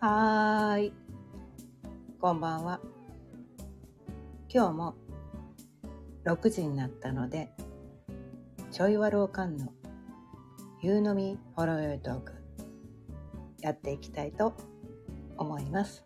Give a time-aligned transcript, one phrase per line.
[0.00, 0.92] はーい。
[2.20, 2.80] こんばんは。
[4.48, 4.94] 今日も
[6.24, 7.50] 6時になったので、
[8.70, 9.72] ちょいわろうかんの
[10.80, 12.32] 夕飲みほろよいトーク
[13.60, 14.54] やっていきたいと
[15.36, 16.04] 思います。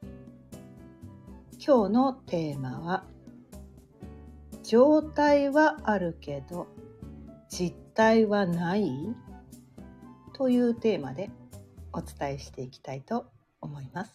[1.59, 3.04] 今日のテーマは、
[4.62, 6.66] 状態はあるけど
[7.50, 9.14] 実態はない？
[10.32, 11.31] というテーマで
[11.93, 13.27] お伝えしていきたいと
[13.62, 14.14] 思います。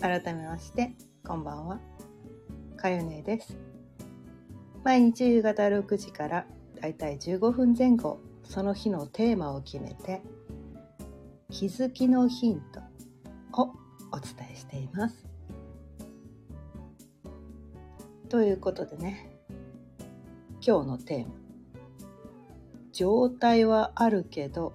[0.00, 0.92] 改めまして、
[1.26, 1.80] こんばんは。
[2.78, 3.56] かよねです。
[4.82, 6.46] 毎日夕方6時から
[6.80, 10.22] だいたい15分前後、その日のテーマを決めて、
[11.50, 12.80] 気づきのヒント
[13.60, 13.72] を
[14.10, 15.26] お伝えしています。
[18.30, 19.38] ということでね、
[20.66, 21.44] 今日のテーマ。
[22.94, 24.72] 状態はあるけど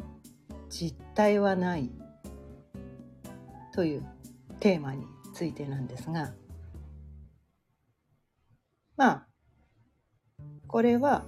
[0.69, 1.89] 実態はない
[3.79, 4.05] という
[4.59, 6.33] テーマについてなんですが
[8.97, 9.27] まあ
[10.67, 11.23] これは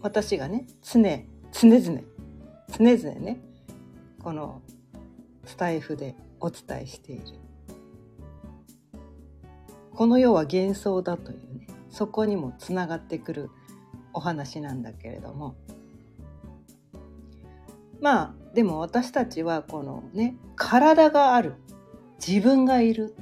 [0.00, 1.02] 私がね常
[1.52, 2.00] 常々
[2.70, 3.38] 常々ね
[4.22, 4.62] この
[5.44, 7.24] スタイフでお伝えしている。
[9.94, 13.50] この世は幻想だというねそこにもつながってくる
[14.14, 15.54] お話なんだけれども
[18.00, 21.56] まあでも私たちはこのね体がある。
[22.26, 23.14] 自分がいる。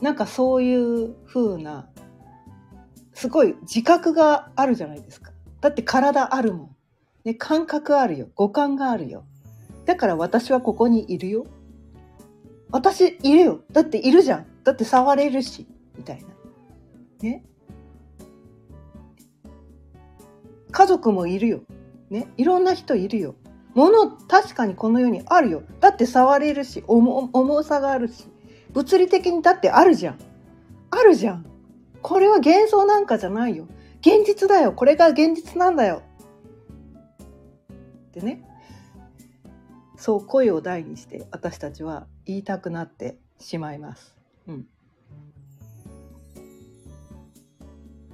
[0.00, 1.88] なんかそういう風な
[3.14, 5.32] すごい自覚があるじゃないですか。
[5.60, 6.76] だって体あるもん、
[7.24, 8.28] ね、感覚あるよ。
[8.34, 9.24] 五感があるよ。
[9.84, 11.46] だから私はここにいるよ。
[12.72, 13.60] 私いるよ。
[13.70, 14.46] だっているじゃん。
[14.64, 15.68] だって触れるし。
[15.96, 16.28] みたいな。
[17.20, 17.44] ね。
[20.72, 21.60] 家族もいるよ。
[22.10, 23.36] ね、いろんな人いるよ。
[23.74, 25.62] 物確かにこの世にあるよ。
[25.80, 28.26] だって触れるし重重さがあるし
[28.72, 30.18] 物理的にだってあるじゃん。
[30.90, 31.46] あるじゃん。
[32.02, 33.66] これは幻想なんかじゃないよ。
[34.00, 34.72] 現実だよ。
[34.72, 36.02] これが現実なんだよ。
[38.08, 38.44] ってね。
[39.96, 44.16] そう声を大にして私たちは言いたくなってしまいます。
[44.48, 44.66] うん。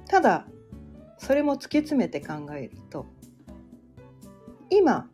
[0.07, 0.45] ただ
[1.17, 3.05] それも突き詰めて考えると
[4.69, 5.07] 今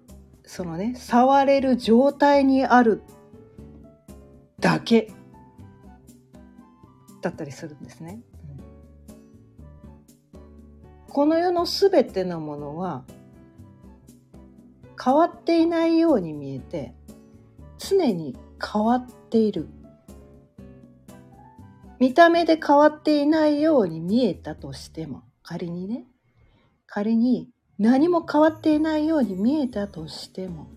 [0.46, 3.02] そのね触れる状態にある
[4.60, 5.12] だけ
[7.22, 8.22] だったりするんですね。
[11.10, 13.06] この世のすべてのものは
[15.02, 16.94] 変わっていないように見えて
[17.78, 19.70] 常に変わっている
[22.00, 26.06] 見た目で変わっていないように見えたとしても仮にね
[26.86, 30.68] 仮に何も変わっていないように見えたとしても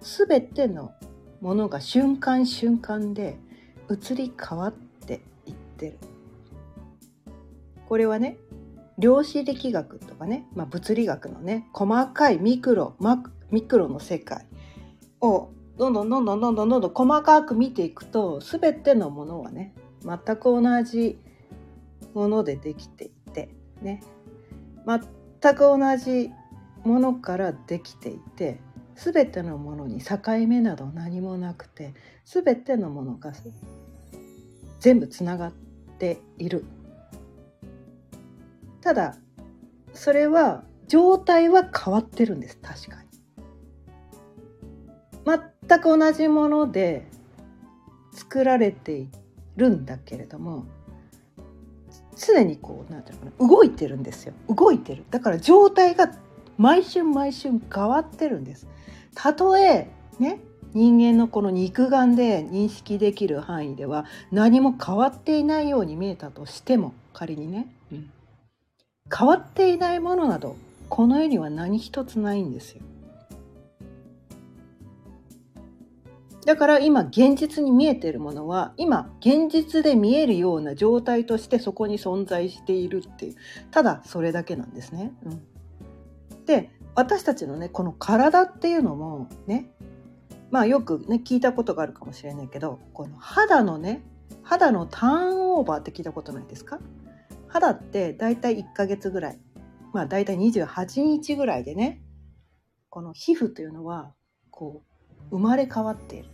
[0.00, 0.92] 全ての
[1.40, 3.36] ものが瞬間瞬間で
[3.90, 5.98] 移り変わっていってる。
[7.88, 8.38] これはね
[8.98, 14.46] 量子力学とかね、まあ、物理学のね細かいミクロマミクロの世界
[15.20, 21.18] をどんどんどんどんどんどんどんどん細かく見ていくと全てのものはね全く同じ
[22.14, 23.50] ものでできていて
[23.82, 24.02] ね。
[24.86, 26.30] 全く同じ
[26.84, 28.60] ものからできていて
[28.94, 33.32] 全てのものに境目など何もなくて全てのものが
[34.80, 35.52] 全部つながっ
[35.98, 36.64] ている。
[38.80, 39.16] ただ
[39.94, 43.08] それは状態は変わってるんです確かに。
[45.68, 47.06] 全く同じもので
[48.12, 49.08] 作られてい
[49.56, 50.66] るんだけれども
[52.16, 54.34] 常にこうなんていうのかな動いてるんですよ。
[54.48, 55.04] 動いてる。
[55.10, 56.12] だから状態が
[56.58, 58.66] 毎春毎春変わってるんです。
[59.14, 59.88] たとえ
[60.18, 60.40] ね
[60.72, 68.10] 人間のこの肉眼で認識できる範囲では何も変わっていないように見えたとしても仮にね、うん、
[69.16, 70.56] 変わっていないものなど
[70.88, 72.82] この世には何一つないんですよ。
[76.44, 83.34] だから今現実に見えているものは今現実で見えるような状態としてそこに存在しているっていう
[83.70, 85.12] ただそれだけなんですね。
[85.24, 85.42] うん
[86.46, 89.70] で私たちのねこの体っていうのもね
[90.50, 94.04] まあよくね聞いたことがあるかもしれないけどこの肌のね
[94.42, 96.78] 肌のターンオーバーって聞いたことないですか？
[97.48, 99.38] 肌ってだいたい1ヶ月ぐらい
[99.92, 102.02] まあだいたい28日ぐらいでね
[102.90, 104.12] この皮膚というのは
[104.50, 104.82] こ
[105.30, 106.28] う生まれ変わっている。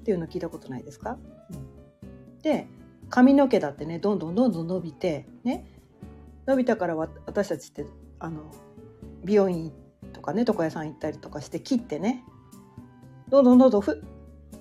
[0.00, 1.16] っていうの聞いたことないですか、
[1.50, 2.66] うん、で
[3.08, 5.64] 髪の毛だってねどんどんどんどん伸びてね。
[6.44, 7.86] 伸びたから私たちって
[8.24, 8.52] あの
[9.24, 9.72] 美容院
[10.12, 12.24] とかね床屋さん行ったりとかして切ってね
[13.28, 14.02] どんどんどんどんふ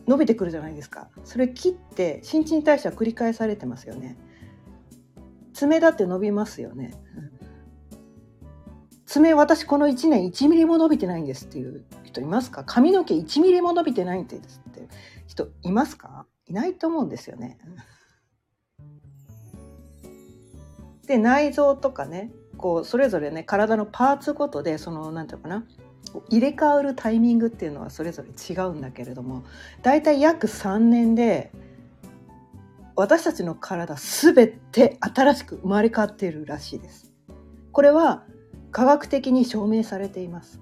[0.07, 1.09] 伸びてくるじゃないですか。
[1.23, 4.17] それ切って新陳代謝繰り返されてますよね。
[5.53, 6.95] 爪だって伸びますよね、
[9.05, 12.63] 爪私この1年1ミリも伸びてないんですっていう人いますか？
[12.63, 14.87] 髪の毛1ミリも伸びてないんですって
[15.27, 16.25] 人いますか？
[16.47, 17.59] いないと思うんですよね。
[21.05, 22.31] で内臓とかね
[22.61, 25.65] こうそれぞれね体のパーツごとでその何て言うかな
[26.29, 29.43] 入れ替わるタイミングっていうのはそれぞれ違うんだけれども
[29.81, 31.51] 大体約3年で
[32.95, 37.11] 私たちの体全て新しく生まれ変わっているらしいです。
[37.71, 38.23] これは
[38.71, 40.61] 科学的に証明されています。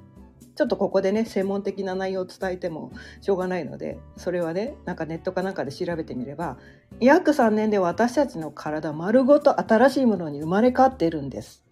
[0.56, 2.92] ちょっとここでね専門的な内容を伝えても
[3.22, 6.58] しょうがないのでそれはねなんかネットかなんかで調べてみれば
[7.00, 11.64] 約3年で私たちの体丸ごと新しいものに生まれ変わっているんです。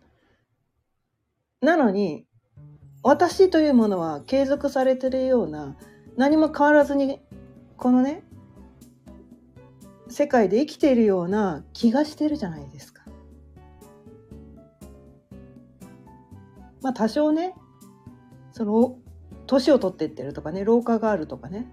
[1.61, 2.25] なのに
[3.03, 5.75] 私というものは継続されてるような
[6.15, 7.19] 何も変わらずに
[7.77, 8.23] このね
[10.09, 13.03] 世界で生きているような気がしてるじゃないですか。
[16.81, 17.53] まあ多少ね
[18.51, 18.97] その
[19.47, 21.67] 年を取ってってるとかね老化があるとかね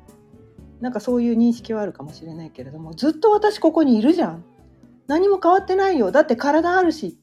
[0.81, 4.45] なんかそういう認識はあるかもしれないけれどもずっと私ここにいるじゃん。
[5.07, 6.11] 何も変わってないよ。
[6.11, 7.19] だって体あるし。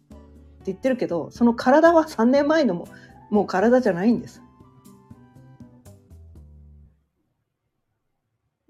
[0.62, 2.88] って言ってるけどその体は3年前のも
[3.32, 4.42] もう体じゃないんです。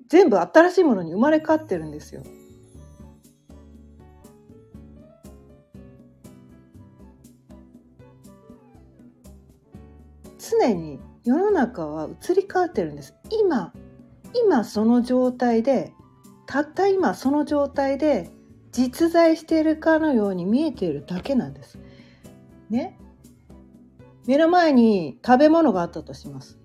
[0.07, 2.23] 全部新しいものに生まれ変わってるんですよ。
[10.37, 13.15] 常に世の中は移り変わってるんです。
[13.29, 13.73] 今
[14.33, 15.93] 今その状態で
[16.45, 18.29] たった今その状態で
[18.71, 21.79] 実在しているかのように見えているだけなんです。
[22.71, 22.97] ね
[24.25, 26.57] 目の前に食べ物があったとします。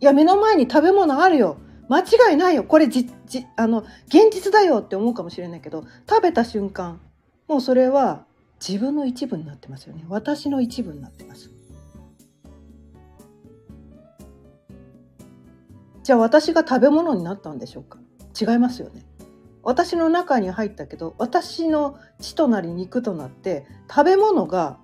[0.00, 1.56] いや目の前に食べ物あるよ
[1.88, 7.00] 間違いないよこれじじあの現実だよって思うかもしれないけど食べた瞬間
[7.48, 8.24] もうそれは
[8.66, 11.50] 自分の一部になってますよね私の一部になってます。
[16.02, 17.98] じゃあ私が食べ物になったんでしょうか？
[18.38, 19.06] 違いますよね。
[19.62, 24.78] 私の中に入ったけど私の血となり肉となって食べ物が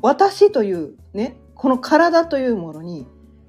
[0.00, 3.06] 私というねこの体というものに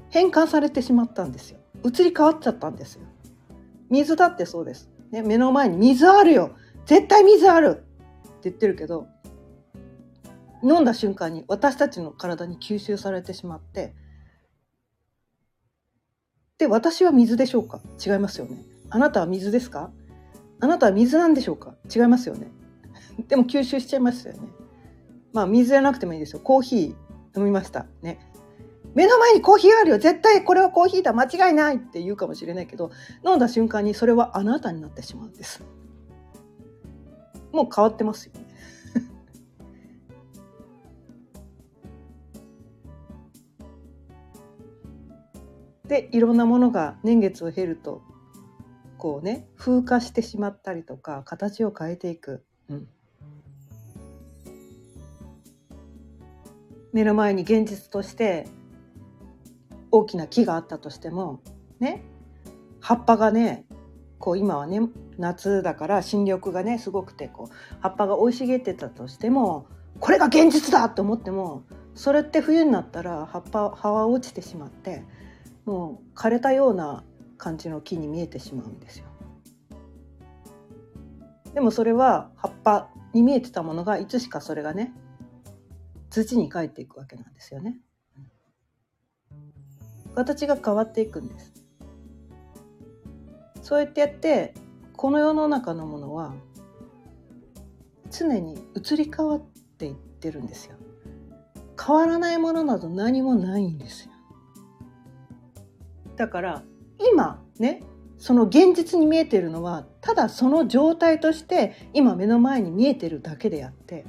[0.10, 1.60] 変換されてしまったんですよ。
[1.84, 3.04] 移り変わっちゃったんですよ。
[3.90, 6.52] 水だってそうです、ね、目の前に水あるよ。
[6.86, 7.84] 絶対水ある
[8.28, 9.08] って言ってるけど
[10.64, 13.94] 飲んだ瞬間に私たちの体に吸収されてしまって
[16.58, 17.80] で、私は水でしょうか？
[18.06, 18.58] 違いますよね。
[18.90, 19.92] あなたは水ですか？
[20.60, 21.76] あなたは水なんでしょうか？
[21.96, 22.52] 違いますよね。
[23.30, 24.50] でも吸収しちゃいましたよね。
[25.34, 26.40] まあ水じゃなくてもいいですよ。
[26.40, 27.86] コーヒー飲みました。
[28.02, 28.20] ね。
[28.96, 32.92] 目の前にコーヒーあるよ絶対これはコーヒーだ間違いないって言うかもしれないけど
[33.26, 35.64] 飲んだ瞬間にそれはあなたになってしまうんです。
[37.52, 38.46] もう変わってますよね。
[45.88, 48.02] でいろんなものが年月を経ると
[48.98, 52.88] こうね風化してしまったりとか形を変えていく、うん、
[56.94, 58.48] 目の前に現実として
[59.92, 61.42] 大きな木があったとしても
[61.80, 62.04] ね
[62.80, 63.66] 葉っぱがね
[64.18, 64.82] こう今はね
[65.18, 69.68] 夏だから新緑がねすごくてこう葉っぱが生い茂ってたとしても
[70.00, 71.64] これが現実だと思っても
[71.96, 75.04] それって冬になったら葉っぱ葉は落ちてしまって
[75.66, 77.04] もう枯れたような
[77.38, 79.06] 感じの木に見えてしまうんですよ。
[81.54, 84.94] でもそれは葉っぱに見えてたものがいつしかそれがね
[86.10, 87.78] 土に帰っていくわけなんですよね。
[90.16, 91.54] 形が変わっていくんです。
[93.62, 94.54] そうやってやって
[94.94, 96.34] この世の中のものは
[98.10, 99.42] 常に移り変わっ
[99.78, 100.76] ていってるんですよ。
[101.80, 104.12] 変わらないものなど何もないんですよ。
[106.16, 106.64] だから
[107.14, 107.84] 今ね
[108.18, 114.06] その現実に見えてるのはただその状態として今目の前に見えてるだけであって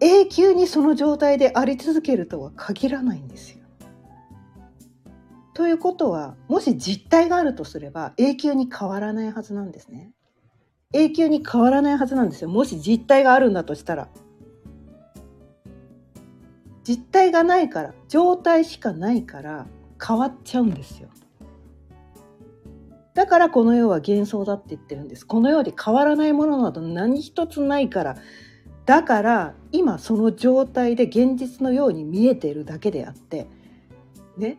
[0.00, 3.64] 永久にその状態であり続けるとは限らないんですよ。
[5.54, 10.12] ということはもし実体があるとすれば永久に変わらないはずなんですね。
[10.92, 12.48] 永久に変わらないはずなんですよ。
[12.48, 14.08] もし実体があるんだとしたら。
[16.82, 19.66] 実体がないから状態しかないから
[20.06, 21.08] 変わっちゃうんですよ。
[23.14, 25.24] だからこの世は幻想だって言ってるんです。
[25.24, 28.16] この世で変わらないものなど何一つないから。
[28.86, 33.46] だから今その状態で現実のように見えているだけであって、
[34.36, 34.58] ね、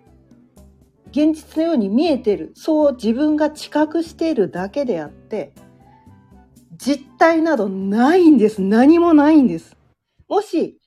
[1.12, 2.52] 現実のように見えてる。
[2.56, 5.54] そう自分が知覚しているだけであって
[6.78, 8.62] 実体などないんです。
[8.62, 9.78] 何もないんです。
[10.28, 10.80] もし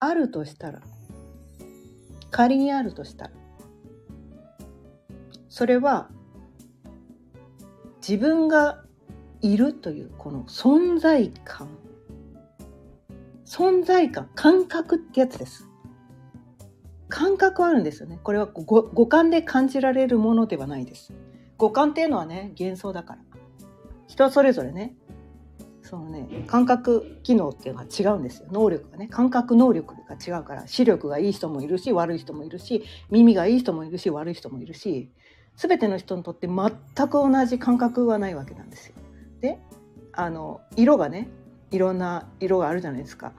[0.00, 0.80] あるとしたら
[2.30, 3.30] 仮にあるとしたら
[5.48, 6.10] それは
[8.00, 8.82] 自分が
[9.40, 11.68] いるというこの存在感。
[13.48, 15.66] 存在感感覚ってやつです。
[17.08, 18.20] 感覚あるんですよね。
[18.22, 21.14] これは五感で感じられるものではないです。
[21.56, 23.20] 五感っていうのはね幻想だから。
[24.06, 24.94] 人それぞれね。
[25.80, 28.48] そのね感覚機能っていうのは違うんですよ。
[28.52, 29.08] 能力がね。
[29.08, 30.66] 感覚能力が違うから。
[30.66, 35.10] 視力がいい人もいるし悪い人もいるし耳がいい人もいるし悪い人もいるし。
[35.56, 38.94] 全ての人にとって全く同じ感覚はないわけなんですよ。
[39.40, 39.58] で
[40.12, 41.30] あの色がね
[41.70, 43.32] いろんな色があるじゃないですか。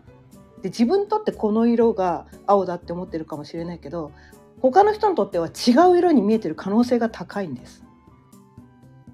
[0.62, 4.12] で自分にとってこの色が青だって思ってるかもしれないけど
[4.62, 7.84] 他の人にとっては違う色に見えてる可能性が高いんです。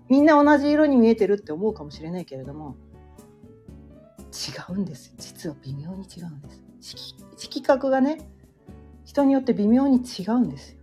[0.10, 2.76] みんな同じ色に見えてるって思うかもしれないけれども
[4.32, 6.62] 違うんです実は微妙に違うんです
[7.38, 8.20] 色覚がね
[9.04, 10.80] 人によって微妙に違うんですよ。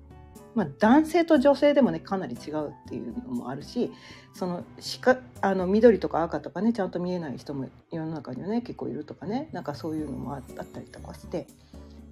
[0.54, 3.90] まあ、男性と女性でもねかなり違うっていうのもあるし
[4.34, 11.46] そのしかあの緑とか赤とかねちゃんと見えない人も世の中にはね結構いるとかねなんかそういうのもあったりとかして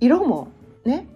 [0.00, 0.49] 色も
[0.85, 1.06] ね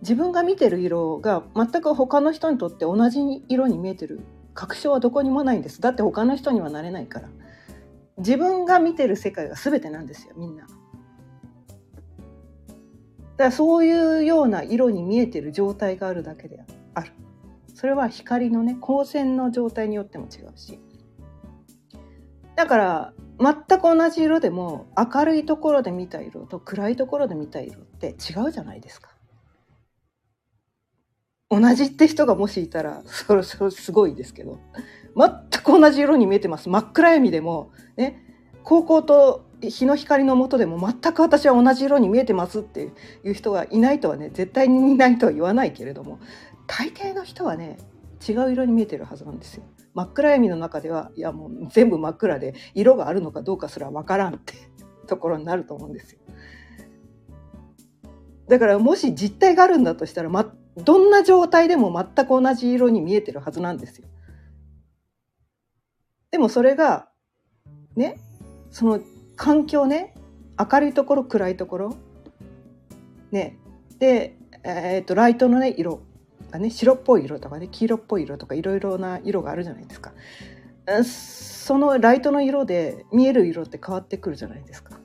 [0.00, 4.20] 自分が見てる色が全く他の人にとって同じ色に見えてる
[4.54, 7.28] 確証はどこにもないんですだって他の人にはなれないから
[8.18, 10.66] 自分が見てる世界が全てなんですよみんな。
[13.42, 17.10] だからそういうような色に見えてる状態があるだけである。
[17.74, 20.78] それは光のね光線の状態によっても違うし
[22.54, 29.10] だから全く同じ色でも明るいところで見た色と暗いところで見た色って違うじゃないですか。
[31.50, 34.60] 同じって人がもしいたらそれそれすごいですけど
[35.16, 38.22] 全く同じ色に見えてます真っ暗闇でもね
[38.62, 42.90] 高校と日の光の下でも全く私は同じ色に見えてますって
[43.24, 46.18] いう人がいないとはね絶対にいないとは言わないけれども
[46.66, 47.78] 大抵の人はね
[48.26, 49.64] 違う色に見えてるはずなんですよ。
[49.94, 54.54] 真っ暗闇の中ではいやもう全部真っ暗で色があるのかどうかすらわからんって
[55.06, 56.20] ところになると思うんですよ。
[58.48, 64.08] だからもし実体があるんだとしたら、ま、どんな状態でも全く同じ色に見えてるはずなんですよ。
[66.30, 67.08] でもそれが
[67.94, 68.18] ね
[68.70, 69.00] その
[69.42, 70.14] 環境ね
[70.56, 71.96] 明るいところ暗いところ。
[73.32, 73.58] ね。
[73.98, 76.00] で、えーと、ライトのね色
[76.52, 80.12] がね白っぽい色とかね黄色っぽい色とかいろいろな色があるじゃないですか。
[81.02, 85.00] そのライトの色で見える色って変わってくるじゃないですか。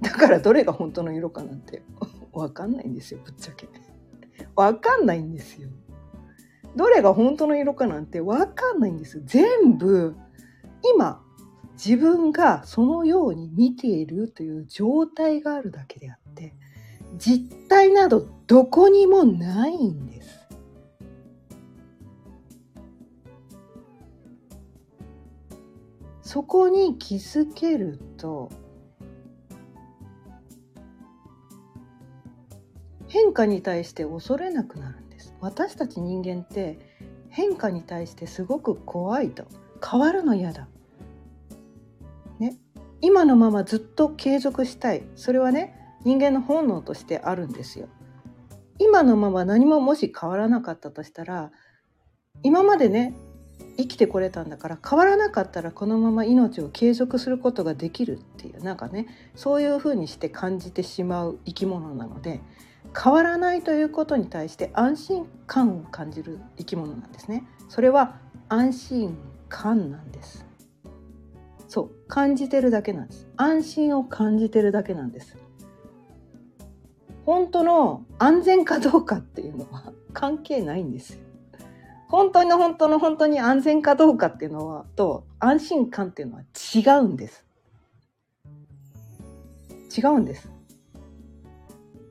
[0.00, 1.82] だからどれが本当の色かなんて
[2.32, 3.68] 分かんないんですよぶっちゃけ。
[4.54, 5.68] 分かんないんですよ。
[6.76, 9.24] どれが本当の色かなんて分かんないんですよ。
[9.26, 10.14] 全部
[10.94, 11.20] 今
[11.82, 16.54] 自分がそのように見ているという状態があるだけであって
[17.16, 20.40] 実体などどこにもないんです。
[26.20, 28.50] そこに気づけると
[33.08, 35.34] 変化に対して恐れなくなるんです。
[35.40, 36.78] 私たち人間って
[37.30, 39.46] 変化に対してすごく怖いと。
[39.82, 40.68] 変わるの嫌だ。
[43.02, 45.02] 今のままずっと継続したい。
[45.16, 47.88] それはね人間の本能としてあるんですよ。
[48.78, 51.52] 今のまま何ももし変わらなかったとしたら
[52.42, 53.14] 今までね
[53.76, 62.40] 生きてこれたんだから変わらなかったらこのまま命を継続することができるっていうなんかねそういうふうにして感じてしまう生き物なので
[62.98, 67.44] 変わらないということに対して安心感を感じる生き物なんですね。
[67.68, 68.16] それは
[68.48, 70.49] 安心感なんです。
[71.70, 73.28] そう感じてるだけなんです。
[73.36, 75.36] 安心を感じてるだけなんです。
[77.24, 81.20] 本当の安全かどうかっていうのは 関係ないんですよ。
[82.08, 87.46] 本当の本当の本当に安全かどうかっていうのはと安心感っていうのは違うんです。
[89.96, 90.50] 違うんです。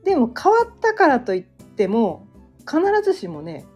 [0.04, 2.26] でも変わったからといっても
[2.60, 3.66] 必ずしもね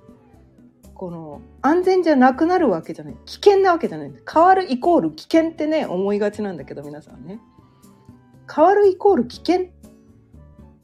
[0.94, 3.16] この安全じゃなくなるわけじゃない。
[3.24, 4.12] 危険なわけじゃない。
[4.32, 7.40] 変わるイコール危険ってね思いがちなんだけど皆さんね。
[8.52, 9.70] 変わるイコール危険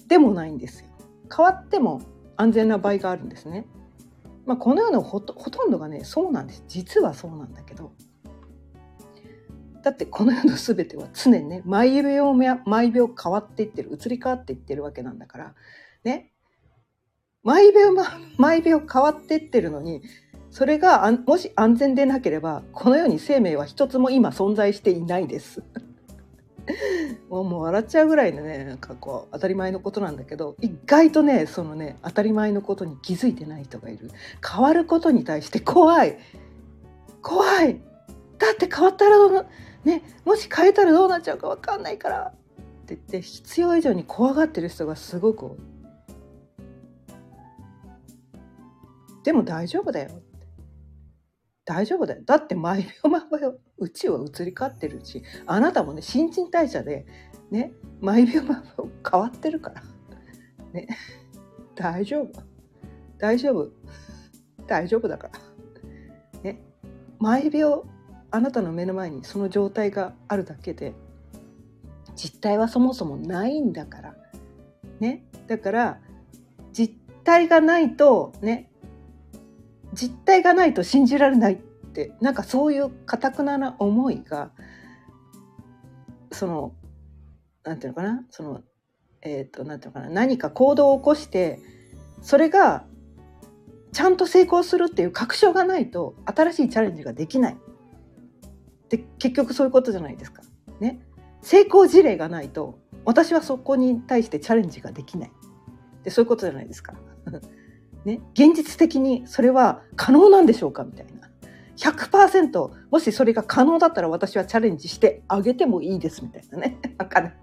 [0.09, 0.88] でもないんですよ。
[1.35, 2.02] 変わっても
[2.37, 3.67] 安全な場合があるんですね。
[4.47, 6.64] まあこのようなほとほとんどがねそうなんです。
[6.67, 7.93] 実はそうなんだけど。
[9.83, 15.55] だってこの世の全ては常にね毎秒毎秒変わっていってる移り変わっていってるわけなんだから
[16.05, 16.30] ね。
[17.43, 17.95] 毎秒、
[18.37, 20.03] 毎秒変わってってるのに、
[20.51, 25.63] それがもし安全でなければ、この世に生命は一つも今存在していないです。
[27.31, 34.11] もうもう笑っちゃうぐらいのねなんかこう当たり前のことなんだけど意外とねそのね当たり前のことに気づいてない人がいる。
[34.47, 36.19] 変わることに対して怖い。
[37.23, 37.81] 怖い。
[38.39, 39.47] だって変わったらどうな
[39.85, 42.21] ねもし変えたらどうなっちゃうか分かんないから。
[42.23, 45.80] って言って必要以上に怖がってる人がすごく多い。
[49.25, 50.23] でも大丈夫だよ
[51.71, 52.23] 大丈夫だよ。
[52.25, 57.07] だって毎秒毎秒宇宙は移り変わってるしあなたもね新陳代謝で
[57.50, 59.83] ね毎秒毎秒変わってるから。
[60.73, 60.89] ね。
[61.77, 62.43] 大丈夫。
[63.19, 63.71] 大丈夫。
[64.67, 66.43] 大丈夫だから。
[66.43, 66.61] ね。
[67.21, 67.87] 毎秒
[68.33, 70.95] あなたの目の前にその状態があるだけで
[72.17, 74.15] 実態はそもそもないんだから。
[74.99, 75.25] ね。
[75.47, 76.00] だから
[76.73, 78.70] 実体がないとね
[79.93, 84.51] 実体がないと信じられないってなんかそういうかたくなな思いが
[86.33, 86.75] その
[87.65, 88.63] なんていうのかなその
[89.23, 91.61] えっ、ー、となんていうのかな何か行動を起こして
[92.23, 92.85] それが
[93.93, 97.57] ちゃんと成功するっていう確証がないと新しいチャレンジができない。
[98.89, 100.43] で結局そういうことじゃないですか。
[100.81, 101.01] ね。
[101.43, 105.33] 成功事例がないと私はそこに対してチャレンジができない。
[106.05, 106.95] でそういうことじゃないですか。
[108.04, 111.21] ね、現実的にそれは可能なんでしょうかみたいな。
[111.76, 116.78] 100%もしそれが可能だったら私はチャレンジしてあげてもいいですみたいなね。
[116.99, 117.37] なんかね、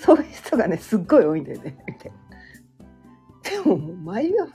[0.00, 1.76] そういう人がね、すっごい多いんだよね。
[1.86, 2.18] みたいな。
[3.42, 4.46] でももう毎秒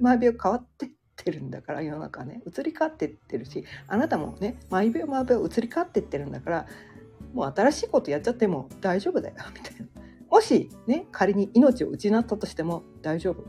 [0.00, 6.66] 毎秒変わってってるんだから世の中ね移り変わってってるしあなたもね毎秒毎秒移り変わってってるんだから
[7.34, 9.86] もう新しいことやっちゃっても大丈夫だよみたいな。
[10.30, 13.44] もしね仮に命を失ったとしても大丈夫。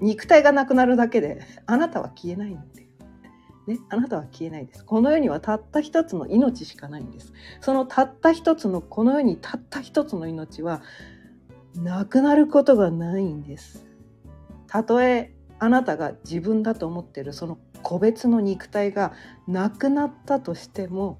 [0.00, 2.86] 肉体がなくなるだけであなたは消えないんで、
[3.66, 4.84] ね、あなたは消えないです。
[4.84, 7.32] この世にはたった一つの命しかないんです。
[7.60, 10.82] そのたった一つのこの世にたった一つの命は
[11.76, 13.86] なくなることがないんです。
[14.66, 19.12] たとえあなたが自分だと思ってるその個別の肉体が
[19.46, 21.18] なくなったとしても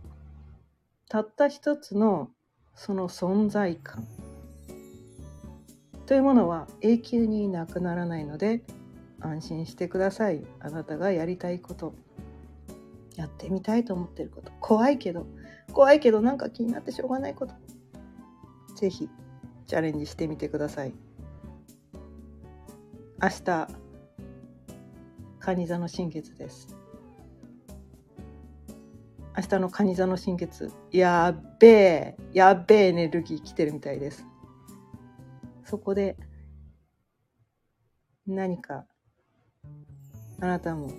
[1.08, 2.30] たった一つの
[2.74, 4.06] その存在感
[6.10, 8.62] というものは永久になくならないので
[9.20, 10.42] 安心してください。
[10.58, 11.94] あなたがやりたいこと。
[13.14, 14.50] やってみたいと思ってること。
[14.58, 15.24] 怖いけど。
[15.72, 17.54] 怖いけどなんか気になってしょうがないこと。
[18.74, 19.08] 是非
[19.68, 20.92] チャレンジしてみてください。
[23.22, 23.68] 明日
[25.38, 26.76] 蟹座の新月です。
[29.36, 30.72] 明日の蟹座の新月。
[30.90, 32.16] やっべえ。
[32.32, 34.26] やっべえエネルギー来てるみたいです。
[35.70, 36.16] そこで
[38.26, 38.86] 何か
[40.40, 40.90] あなたも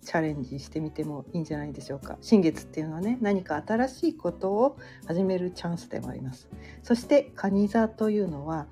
[0.00, 2.16] チャレンジしてみてもいいんじゃないでしょうか。
[2.22, 6.48] 新月っていうのはね何か新しいことを始めるチャンスでもあります。
[6.82, 8.68] そして蟹座というのは、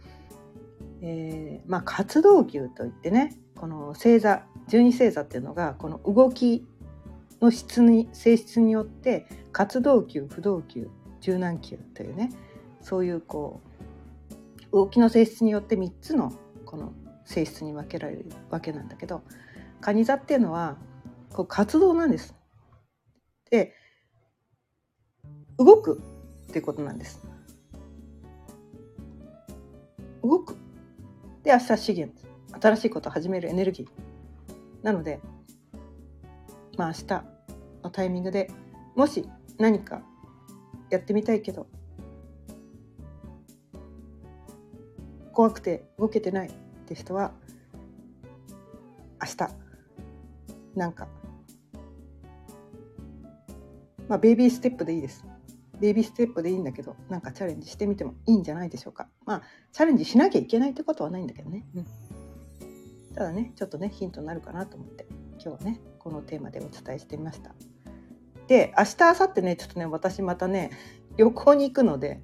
[1.03, 6.67] えー、まあ、活動球といってねこの星座十二星座っていうのがこの動き
[7.43, 10.89] の質に性質によって活動球不動球
[11.21, 12.31] 柔軟球というね
[12.81, 13.72] そういうこう
[14.73, 16.33] 動きの性質によって3つの
[16.65, 16.93] この
[17.25, 19.23] 性質に分けられるわけなんだけど
[19.81, 20.79] 蟹座っていうのは
[21.33, 22.35] こう活動なんです。
[23.51, 23.75] で
[25.59, 26.01] 動く
[26.49, 27.21] っていうことなんです。
[30.23, 30.57] 動く。
[31.43, 32.19] で明日資源
[32.61, 34.85] 新しいことを始めるエネルギー。
[34.85, 35.21] なので
[36.77, 37.25] まあ明日
[37.83, 38.51] のタイミングで
[38.95, 40.03] もし何か
[40.91, 41.67] やってみたいけど
[45.33, 46.53] 怖くて動けてないっ
[46.87, 47.33] て人は
[49.21, 49.55] 明日
[50.75, 51.09] なんか
[54.09, 55.25] まあベイビーステップでいいです。
[55.81, 59.09] ベイビーステップでいいんだけどなんかチャレンジしてみてもいいんじゃないでしょうか。
[59.27, 59.43] まあ
[59.73, 61.87] チャレンジしなきゃいけないってことはないんだけどね、うん、
[63.15, 65.07] ただねちょっとねヒントになるかなと思って
[65.45, 67.55] 今日はねこのテーマでお伝えしてみました。
[68.49, 70.71] で明日明後日ねちょっとね私またね
[71.17, 72.21] 旅行に行くので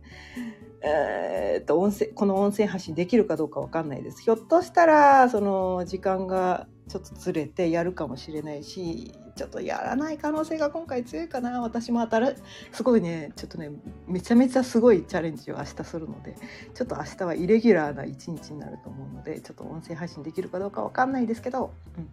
[0.88, 4.22] えー、と音声この音声発信できるかどうか分かんないです。
[4.22, 11.60] ひょっとしたらその時間がちょっとずれてやるかもしれないしちょっとやらない可能性が今回強いかな。
[11.60, 12.34] 私も新
[12.72, 13.70] すごいねちょっとね
[14.06, 16.36] めちゃめちゃすごいチャレンジを明日するので
[16.74, 22.08] ちょっと明日はイレギュラーな一日になると思うのでちょっと音声配信できるかどうか分かんないですけど、うん、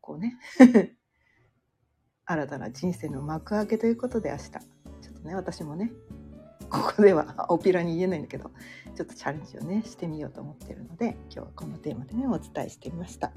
[0.00, 0.38] こうね。
[2.30, 4.42] 新たな人生の幕開けということで明日。
[4.50, 4.60] ちょ
[5.12, 5.90] っとね私もね
[6.70, 8.50] ここではおピラに言えないんだけど
[8.94, 13.32] ちょっとチャレンジをねしてみようと思ってるので今日はこのテーマでねお伝えしてみました。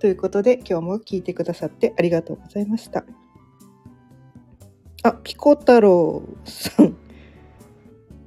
[0.00, 3.04] ということで今日も聞いてくださってありがとうございました。
[5.02, 6.96] あ、ピコ太郎さん。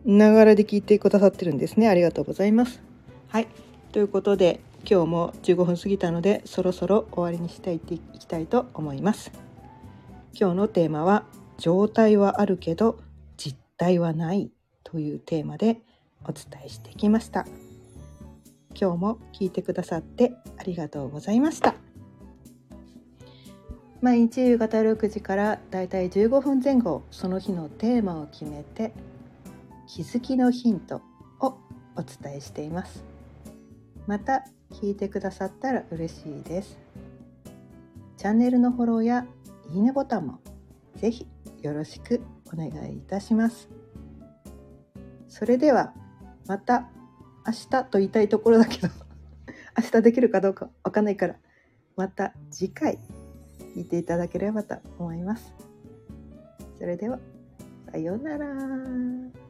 [0.04, 1.88] ながらで聞いてくださってるんですね。
[1.88, 2.82] ありがとうございます。
[3.28, 3.48] はい。
[3.92, 9.32] ということで今日も15分過ぎたのでそろそろ終わりにしていきたいと思います。
[10.34, 11.26] 今日のテーマは
[11.58, 13.00] 状態はあるけど
[13.82, 14.52] 実態はない
[14.84, 15.82] というテーマで
[16.24, 17.48] お伝えしてきました。
[18.80, 21.74] 今日も聞いてくださってありがとうございました。
[24.00, 28.94] 毎日夕方6時からだいたい15分前後その日のテーマを決めて
[29.88, 31.02] 気づきのヒント
[31.40, 31.58] を
[31.96, 33.04] お伝えしています。
[34.06, 36.78] また聞いてくださったら嬉しいです。
[38.18, 39.26] チャンネルのフォローや
[39.74, 40.40] いいねボタンも
[40.98, 41.26] ぜひ
[41.64, 42.22] よろしく
[42.54, 43.70] お願いいたします。
[45.28, 45.94] それでは
[46.48, 46.90] また
[47.46, 48.90] 明日と言いたいところだけど
[49.78, 51.36] 明日できるかどうかわかんないから
[51.96, 53.00] また次回
[53.76, 55.54] 聞いていただければと思います。
[56.78, 57.20] それでは
[57.92, 59.41] さようなら。